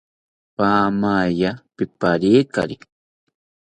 [0.57, 2.75] Paamaya pipariekari